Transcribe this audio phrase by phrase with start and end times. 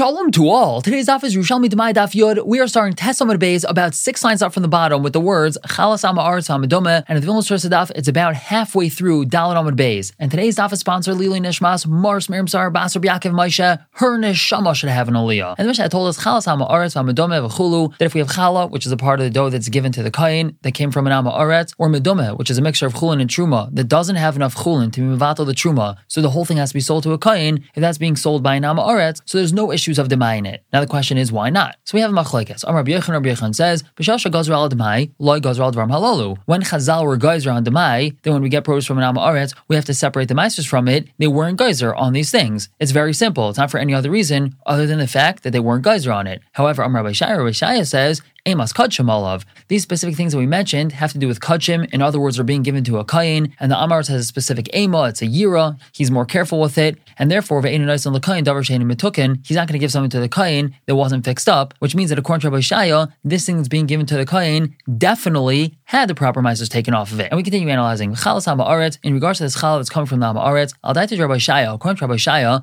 [0.00, 0.80] Shalom to all.
[0.80, 2.38] Today's daf is Yerushalmi Demai Daf Yod.
[2.46, 5.58] We are starting Tesamad Beis about six lines up from the bottom with the words
[5.66, 7.04] Chalas Ama Aretz Hamadome.
[7.06, 10.12] And at the Vilna Source daf, it's about halfway through Dalit Amad Beis.
[10.18, 13.84] And today's daf is sponsored Lili Nishmas, Mars Miriam Sar, Basar Yaakov Moshe.
[13.90, 15.54] Her neshama should have an aliyah.
[15.58, 18.70] And the Mishnah told us Chalas Ama Aretz Hamadome V'chulu that if we have chala,
[18.70, 21.06] which is a part of the dough that's given to the kain that came from
[21.08, 24.16] an Ama Aretz, or Medome, which is a mixture of chulin and truma that doesn't
[24.16, 26.80] have enough chulin to be mevatel the truma, so the whole thing has to be
[26.80, 27.62] sold to a kain.
[27.74, 30.46] If that's being sold by an Ama Aretz, so there's no issues of demai in
[30.46, 30.62] it.
[30.72, 31.76] Now the question is, why not?
[31.84, 32.62] So we have machlekes.
[32.64, 36.62] Amar Rabbi Yechon, Rabbi Yechon says, "B'shasha al demai, loy gazer al dvarim halalu." When
[36.62, 39.76] Chazal were geyser on demai, then when we get produce from an Ama Aretz, we
[39.76, 41.08] have to separate the meisters from it.
[41.18, 42.68] They weren't geyser on these things.
[42.78, 43.48] It's very simple.
[43.48, 46.26] It's not for any other reason other than the fact that they weren't geyser on
[46.26, 46.40] it.
[46.52, 49.44] However, Amar Rabbi Shaya, Rabbi says, Amos Kachim Olav.
[49.68, 51.92] These specific things that we mentioned have to do with Kachim.
[51.92, 54.74] In other words, are being given to a Kayin, and the Amaris has a specific
[54.74, 58.62] Ema, it's a Yira, he's more careful with it, and therefore, Ve'enu Naisan Lakayin, Davar
[58.62, 61.74] Shein Mitukin, he's not going to give something to the Kayin that wasn't fixed up,
[61.80, 64.74] which means that according to Rabbi Shaya, this thing that's being given to the Kayin
[64.98, 67.28] definitely had the proper meisters taken off of it.
[67.30, 70.74] And we continue analyzing in regards to this Chala that's coming from the Hama Aretz.
[70.84, 72.62] Al Daita Rabbi Shaya, according to Rabbi Shaya.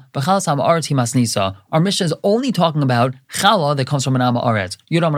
[1.72, 4.78] Our mission is only talking about Chala that comes from an Aretz.
[4.92, 5.14] Yudam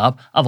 [0.00, 0.46] top, But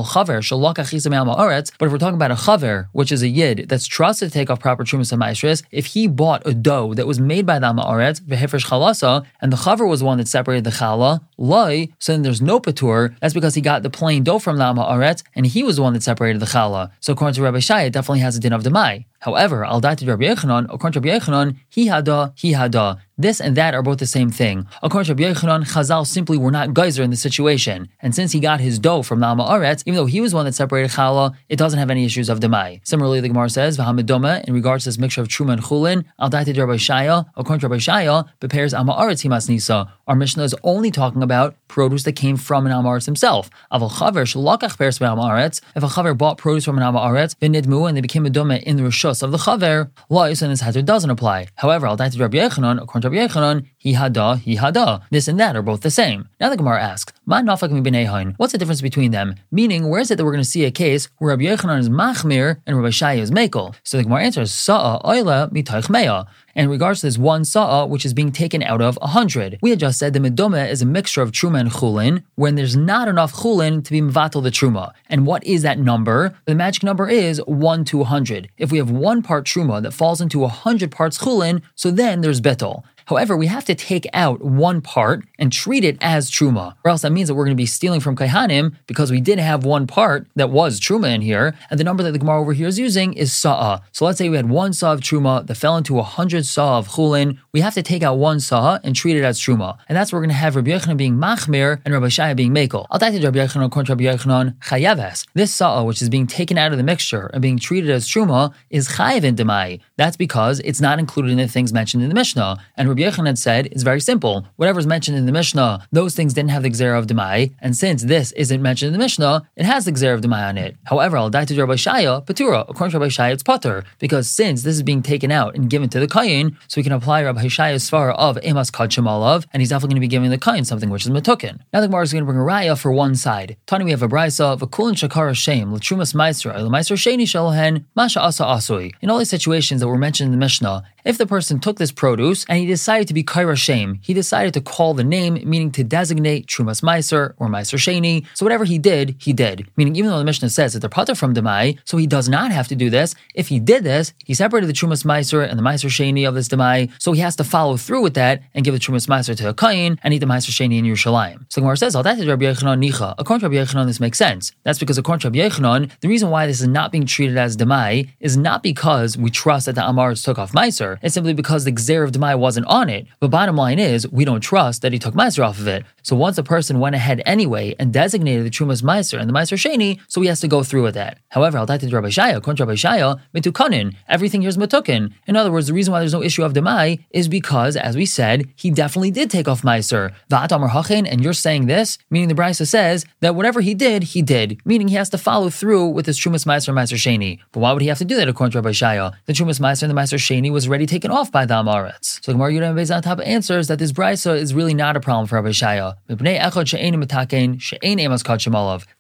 [1.86, 4.60] if we're talking about a Chaver, which is a Yid that's trusted to take off
[4.60, 7.84] proper Trumas and Maestris, if he bought a dough that was made by the Hama
[7.84, 12.22] Aretz, Chalasa, and the Chaver was the one that separated the Chala, Loi, so then
[12.22, 15.46] there's no Patur, that's because he got the plain dough from the Hama Aretz, and
[15.46, 16.90] he was the one that separated the Chala.
[17.00, 19.04] So according to Rabbi Shai, it definitely has a din of Demai.
[19.22, 22.98] However, al dated Rabbi Yechanan, according to Rabbi Yechanan, he hada, he hada.
[23.18, 24.66] This and that are both the same thing.
[24.82, 27.88] According to Rabbi Yechanan, Chazal simply were not geyser in the situation.
[28.00, 30.54] And since he got his dough from Nalma Aretz, even though he was one that
[30.54, 32.80] separated Chala, it doesn't have any issues of Demai.
[32.82, 36.30] Similarly, the Gemara says, V'hamidoma, in regards to this mixture of Truma and Chulin, al
[36.30, 39.92] dated Rabbi Shaya, according to Rabbi Shaya, prepares Alma Aretz himas nisa.
[40.08, 43.50] Our Mishnah is only talking about produce that came from an Alma Aretz himself.
[43.72, 45.60] Aval chaver shalakach peres.
[45.76, 48.60] If a chaver bought produce from an Alma Aretz, v'nidmu, and they became a doma
[48.62, 51.48] in the Rishus of the chaver, lois, and this hazard doesn't apply.
[51.56, 55.02] However, al dated Rabbi Yechanan, according to Rabbi Yechanan, he hada, he hada.
[55.10, 56.28] This and that are both the same.
[56.40, 59.36] Now the Gemara asks, What's the difference between them?
[59.52, 61.88] Meaning, where is it that we're going to see a case where Rabbi Yechanan is
[61.88, 63.76] machmir and Rabbi Shaya is mekel?
[63.84, 66.26] So the Gemara answers, sa'a oila mitaych meya.
[66.54, 69.70] In regards to this one sa'a, which is being taken out of a hundred, we
[69.70, 73.06] had just said the medome is a mixture of truma and chulin, when there's not
[73.06, 74.92] enough chulin to be mvatal the truma.
[75.08, 76.34] And what is that number?
[76.46, 78.50] The magic number is one to a hundred.
[78.58, 82.20] If we have one part truma that falls into a hundred parts chulin, so then
[82.20, 82.84] there's betel.
[83.06, 87.02] However, we have to take out one part and treat it as truma, or else
[87.02, 89.86] that means that we're going to be stealing from kaihanim because we did have one
[89.86, 92.78] part that was truma in here, and the number that the Gemara over here is
[92.78, 93.80] using is sa'a.
[93.92, 96.78] So let's say we had one saw of truma that fell into a hundred saw
[96.78, 97.38] of chulin.
[97.52, 100.18] We have to take out one saw and treat it as truma, and that's where
[100.18, 102.86] we're going to have Rabbi Yochanan being machmir and Rabbi Shaya being mekel.
[102.98, 105.26] Take Rabbi Yochanan to Rabbi Yochanan chayaves.
[105.34, 108.54] This sa'a, which is being taken out of the mixture and being treated as truma,
[108.70, 109.80] is chayav in demai.
[109.96, 113.36] That's because it's not included in the things mentioned in the Mishnah, and Rabbi Yochanan
[113.36, 114.46] said it's very simple.
[114.56, 118.02] Whatever's mentioned in the Mishnah, those things didn't have the Gzera of Demai, and since
[118.02, 120.76] this isn't mentioned in the Mishnah, it has the Gzera of Demai on it.
[120.84, 122.64] However, I'll die to Rabbi Shaya, Patura.
[122.68, 125.88] According to Rabbi Shaya, it's Patur, because since this is being taken out and given
[125.90, 128.70] to the Kayin, so we can apply Rabbi Shaya's svara of Emas
[129.06, 131.60] Olav, and he's definitely going to be giving the Kayin something which is Matukin.
[131.72, 133.56] Now the Gemara is going to bring a Raya for one side.
[133.66, 138.44] Tani, we have a Brisa, Vakulin Shakara Shem, Latrumas Meister, Meister Sheni Shalohen, Masha Asa
[138.44, 138.92] Asui.
[139.00, 141.92] In all these situations that were mentioned in the Mishnah, if the person took this
[141.92, 145.70] produce and he decided to be Kaira Shem, he decided to call the name, meaning
[145.72, 148.26] to designate Trumas Meiser or Meiser Sheni.
[148.34, 149.68] So whatever he did, he did.
[149.76, 152.52] Meaning, even though the Mishnah says that they're Pater from Demai, so he does not
[152.52, 153.14] have to do this.
[153.34, 156.48] If he did this, he separated the Trumas Meiser and the Meiser Sheni of this
[156.48, 159.48] Demai, so he has to follow through with that and give the Trumas Meiser to
[159.48, 161.38] a Kain and eat the Meiser Sheni in Yerushalayim.
[161.48, 164.00] So the Gemara says, "Oh, that is Rabbi Yechanan Nicha." According to Rabbi Yechanan, this
[164.00, 164.52] makes sense.
[164.64, 167.56] That's because according to Rabbi Yechanan, the reason why this is not being treated as
[167.56, 170.91] Demai is not because we trust that the Amars took off Meiser.
[171.02, 173.06] It's simply because the Xer of Demai wasn't on it.
[173.20, 175.84] But bottom line is, we don't trust that he took Meiser off of it.
[176.02, 179.56] So once a person went ahead anyway and designated the Trumas Meiser and the Meiser
[179.56, 181.18] Sheni, so he has to go through with that.
[181.28, 185.12] However, I'll to Rabbi Shaya, to Rabbi Shaya, mitukanin, everything here is mitukin.
[185.26, 188.06] In other words, the reason why there's no issue of Demai is because, as we
[188.06, 190.12] said, he definitely did take off Meiser.
[190.30, 194.22] Va'atamar hachin, and you're saying this, meaning the Brisa says that whatever he did, he
[194.22, 197.38] did, meaning he has to follow through with his Trumas Meiser and Meiser Sheni.
[197.52, 199.12] But why would he have to do that according to Rabbi Shaya?
[199.26, 202.24] The Trumas Meiser and the Meiser Sheni was already already taken off by the Amaretz.
[202.24, 205.36] So Gemara Beis on top answers that this brisa is really not a problem for
[205.36, 205.94] Rabbi Shaya.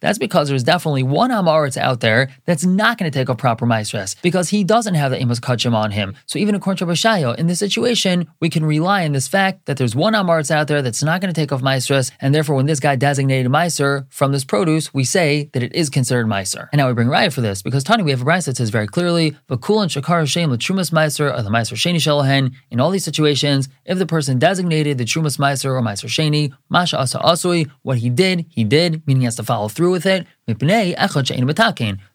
[0.00, 3.66] That's because there's definitely one Amaretz out there that's not going to take a proper
[3.66, 6.14] maestras because he doesn't have the Amos Kachim on him.
[6.26, 9.66] So even according to Rabbi Shaya, in this situation, we can rely on this fact
[9.66, 12.56] that there's one Amaretz out there that's not going to take off maestras, and therefore
[12.56, 16.68] when this guy designated Meiser from this produce, we say that it is considered Meiser.
[16.72, 18.70] And now we bring riot for this because Tani, we have a brisa that says
[18.70, 22.90] very clearly, "Vakul and Shakar Shem Latrumas Meiser or the Meiser Sheni Shalahen." In all
[22.90, 27.70] these situations, if the person designated the Trumas Meiser or Meiser Sheni, Masha Asa Asui,
[27.82, 30.26] what he did, he did, meaning he has to follow through with it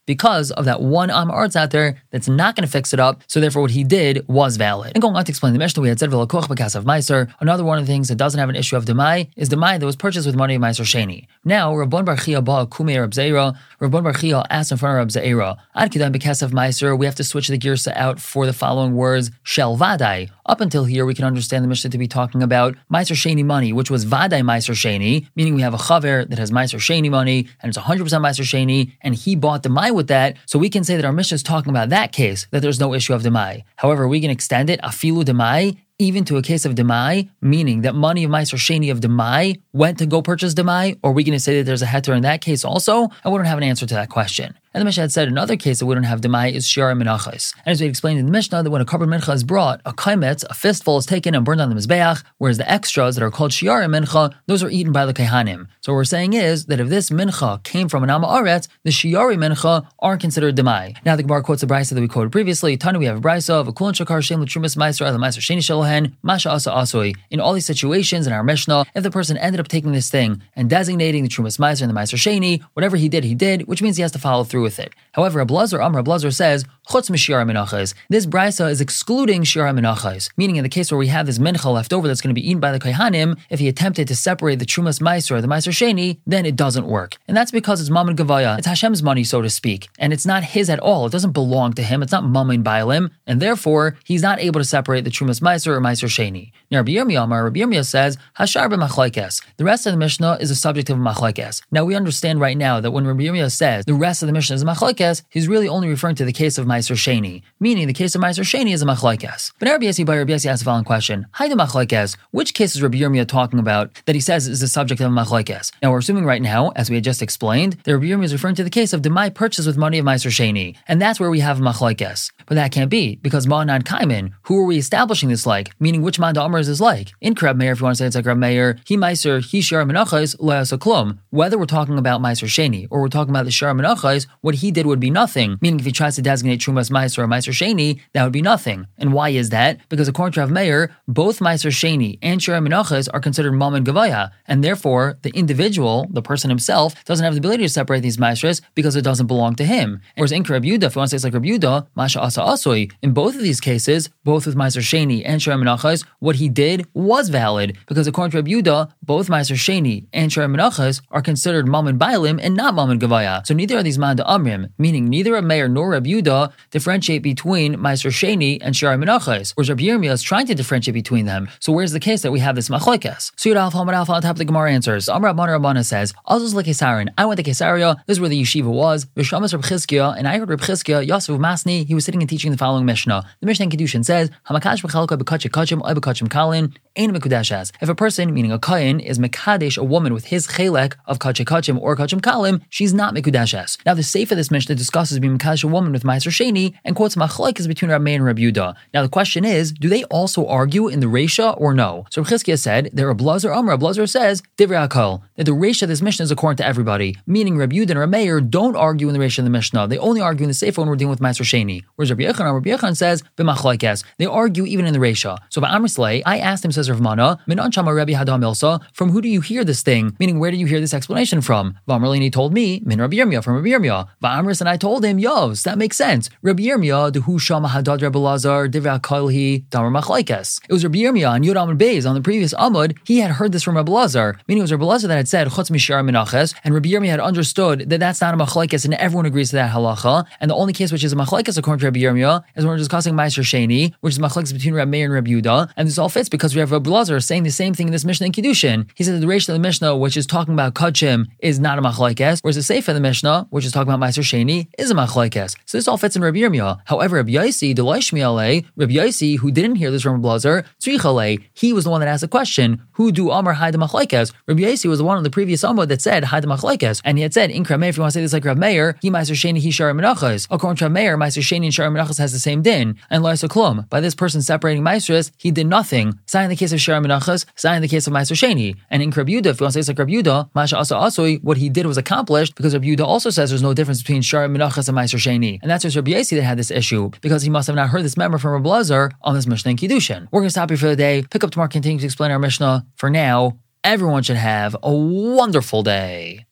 [0.07, 3.21] because of that one Am Arts out there that's not going to fix it up.
[3.27, 4.93] So therefore, what he did was valid.
[4.95, 7.31] And going on to explain the Mishnah, we had said Velakoch Bakasav Meiser.
[7.39, 9.85] Another one of the things that doesn't have an issue of Demai is Demai that
[9.85, 11.27] was purchased with money of Meiser Sheni.
[11.43, 15.57] Now, Rabbon Barchia Ba Kume Rab Zeira, Rabbon Barchia asked in front of Rab Zeira,
[15.75, 19.29] Ad Kidan Bakasav Meiser, we have to switch the Girsa out for the following words,
[19.43, 20.29] Shel Vadai.
[20.47, 23.73] Up until here, we can understand the Mishnah to be talking about Meiser Sheni money,
[23.73, 27.49] which was Vadai Meiser Sheni, meaning we have a Chaver that has Meiser Sheni money,
[27.61, 30.95] and it's 100% Meiser Sheni, and he bought the with that, so we can say
[30.95, 33.63] that our Mishnah is talking about that case, that there's no issue of Demai.
[33.75, 37.95] However, we can extend it, Afilu Demai, even to a case of Demai, meaning that
[37.95, 41.33] money of Meiser Sheni of Demai went to go purchase Demai, or are we going
[41.33, 43.09] to say that there's a heter in that case also?
[43.25, 44.57] I don't have an answer to that question.
[44.77, 47.55] And the Mishnah had said another case that we don't have demai is shiara minachas.
[47.65, 49.91] And as we explained in the Mishnah, that when a carbon mincha is brought, a
[49.91, 53.31] kaimetz, a fistful is taken and burned on the mizbeach, whereas the extras that are
[53.31, 55.65] called shiara mincha, those are eaten by the kehanim.
[55.81, 58.91] So what we're saying is that if this mincha came from an ama aretz, the
[58.91, 60.95] shiari mincha aren't considered demai.
[61.03, 62.77] Now the Gemara quotes a brisa that we quoted previously.
[62.77, 65.57] Tanu we have a brisa of a kulon shakar shem l'trumas meiser the meiser sheni
[65.57, 67.15] shalohen masha asa asoi.
[67.31, 70.43] In all these situations in our Mishnah, if the person ended up taking this thing
[70.55, 73.81] and designating the trumas meiser and the meiser sheni, whatever he did, he did, which
[73.81, 74.91] means he has to follow through with it.
[75.13, 77.93] However, Blazer Amr Blazer says chutz mishiyar minachas.
[78.09, 81.73] This brisa is excluding shiyar minachas, meaning in the case where we have this mincha
[81.73, 84.59] left over that's going to be eaten by the kaihanim, if he attempted to separate
[84.59, 87.89] the trumas meiser or the meiser sheni, then it doesn't work, and that's because it's
[87.89, 88.57] mammon gavaya.
[88.57, 91.05] It's Hashem's money, so to speak, and it's not his at all.
[91.05, 92.01] It doesn't belong to him.
[92.03, 95.81] It's not mammon bailim, and therefore he's not able to separate the trumas meiser or
[95.81, 96.51] meiser sheni.
[96.71, 99.43] Now Rabbi Yirmiyah Amar Rabbi Yirmiyah says hashar b'machlekes.
[99.57, 101.61] The rest of the Mishnah is a subject of machlekes.
[101.71, 104.46] Now we understand right now that when Rabbi Yirmiyah says the rest of the Mishnah
[104.55, 108.15] is machlekes, he's really only referring to the case of Meiser Sheni, meaning the case
[108.15, 109.51] of Meiser Sheni is a machlekes.
[109.59, 112.17] But Rabbi Yossi by Rabbi Yossi asks the following question: Hi, the machlekes.
[112.31, 115.71] Which case is Rabbi Yirmiyah talking about that he says is the subject of machlekes?
[115.81, 118.55] Now we're assuming right now, as we had just explained, that Rabbi Yirmiyah is referring
[118.55, 121.39] to the case of Demai purchase with money of Meiser Sheni, and that's where we
[121.39, 122.31] have machlekes.
[122.45, 124.33] But that can't be because Ma'anan Kaiman.
[124.43, 125.71] Who are we establishing this like?
[125.79, 127.11] Meaning which Manda Amr is this like?
[127.21, 129.61] In Krab Meir, if you want to say it's like Rab Meir, he Meiser, he
[129.61, 130.35] Shar Menachas,
[130.77, 131.19] Klum.
[131.29, 134.71] Whether we're talking about Meiser Sheni or we're talking about the Shar Menachas, what he
[134.71, 135.57] did would be nothing.
[135.59, 138.87] Meaning if he tries to designate Trumas Meiser or Meiser Sheni, that would be nothing.
[138.97, 139.77] And why is that?
[139.89, 143.85] Because according to Rav Meir, both Meiser Sheni and Shara Menachas are considered Mom and
[143.85, 148.15] Gavaya, and therefore the individual, the person himself, doesn't have the ability to separate these
[148.15, 149.99] Meisers because it doesn't belong to him.
[150.15, 152.39] Whereas in Reb Yudah, if you want to say it's like Reb Yudah, Masha Asa
[152.39, 156.47] Asoi, in both of these cases, both with Meiser Sheni and Shara Menachas, what he
[156.47, 161.21] did was valid because according to Reb Yudah, both Meiser Sheni and Shara Menachas are
[161.21, 163.45] considered Mom and Bailim and not Mom and Gavaya.
[163.45, 167.75] So neither are these Manda Amrim, meaning neither Reb Meir nor Reb Yudah differentiate between
[167.75, 171.49] Meiser Sheni and Shari Menachas, whereas Reb Yirmiyah is trying to differentiate between them.
[171.59, 173.31] So where's the case that we have this machlekes?
[173.35, 175.09] So Yud Alpha Hamad on top of the Gemara answers.
[175.09, 177.09] Amr Abban Rabbana says, Azuz Kesarin.
[177.17, 177.95] I went to Kesaria.
[178.05, 179.05] This is where the yeshiva was.
[179.05, 181.85] Vishamas Reb Chizkiah, and I heard Reb Chizkiah Yosef Masni.
[181.85, 183.23] He was sitting and teaching the following Mishnah.
[183.39, 187.71] The Mishnah in Kedushin says, Hamakash b'chalka b'kachim kachim oy b'kachim kalin ein mekudashas.
[187.81, 191.45] If a person, meaning a kain, is mekadesh a woman with his chelek of kachim
[191.45, 193.77] kachim or kachim kalim, she's not mekudashas.
[193.85, 197.15] Now the seif of this Mishnah discusses being a woman with meiser sheni and quotes
[197.15, 198.49] machlek is between Rabbi and Rabbi.
[198.93, 202.05] Now the question is, do they also argue in the Resha or no?
[202.09, 203.77] So Chizkiah said, there are Blazer Amr.
[203.77, 207.57] Blazer says, Divrei Akal, that the Resha of this Mishnah is according to everybody, meaning
[207.57, 209.87] Rabbi and Rabbi don't argue in the Resha of the Mishnah.
[209.87, 211.83] They only argue in the Sefer when we're dealing with Meiser Sheni.
[211.95, 214.03] Whereas Rabbi Yechon, Rabbi Yechon says, b'machlekes.
[214.17, 215.37] They argue even in the Resha.
[215.49, 219.11] So by Amr I asked him, says Rav Mana, min anshama Rabbi Hadam Ilsa, from
[219.11, 220.15] who do you hear this thing?
[220.19, 221.77] Meaning, where do you hear this explanation from?
[221.87, 224.06] Vamrlini told me, min Rabbi Yirmiyah, from Rabbi Yirmiyah.
[224.21, 226.29] Va'amris and I told him, yos, that makes sense.
[226.41, 230.59] Rabbi Yirmiyah, the hu shama hadad Rabbi Lazar, akalhi, damar machlekes.
[230.69, 232.97] It was Rabbi Yirmiyah on Amud Beis on the previous Amud.
[233.05, 235.47] He had heard this from Rabbi Lazar, meaning it was Rabbi Lazar that had said
[235.47, 239.25] chutz mishar minaches, and Rabbi Yirmiyah had understood that that's not a machlekes, and everyone
[239.25, 240.25] agrees to that halacha.
[240.39, 242.77] And the only case which is a machlekes according to Rabbi Yirmiyah is when we're
[242.77, 246.09] discussing Meiser Sheni, which is machlekes between Rabbi Meir and Rabbi Yudah, and this all
[246.09, 248.89] fits because we have Rabbi Lazar saying the same thing in this Mishnah in Kiddushin.
[248.95, 251.81] He said the ratio of the Mishnah, which is talking about kachim, is not a
[251.81, 254.93] machlekes, whereas the Sefer of the Mishnah, which is talking about Meiser Sheni is a
[254.93, 255.55] machlekes.
[255.65, 256.81] So this all fits in Rabbi Yirmiyah.
[256.85, 261.83] However, Rabbi Yaisi, Deloishmiale, Rabbi Yaisi, who didn't hear this from Blazer, Tzrichale, he was
[261.83, 264.33] the one that asked the question, who do Amar Haida Machlekes?
[264.47, 267.17] Rabbi Yaisi was the one on the previous Amud that said hide the Machlekes, and
[267.17, 269.09] he had said, Inkra Meir, if you want to say this like Rav Meir, he
[269.09, 270.47] Meiser Sheni, he Shara Menachas.
[270.49, 273.47] According to Rav Meir, Meiser Sheni and Shara Menachas has the same din, and Laisa
[273.47, 273.87] Klum.
[273.89, 276.19] By this person separating Meisers, he did nothing.
[276.25, 278.75] Sign in the case of Shara Menachas, sign in the case of Meiser Sheni.
[278.89, 280.95] And in Krab Yudah, if you want to say it's like Krab Yudah, Masha Asa
[280.95, 284.21] Asui, what he did was accomplished because Rabbi Yudah also says there's no difference between
[284.21, 285.59] Shara Menachas and Meiser Sheni.
[285.61, 288.03] And that's just Rabbi Yasi that had this issue because he must have not heard
[288.03, 290.27] this member from Rabbi Lazar on this Mishnah in Kiddushin.
[290.31, 292.39] We're going to stop here for the day, pick up tomorrow, continue to explain our
[292.39, 292.85] Mishnah.
[292.95, 296.45] For now, everyone should have a wonderful day.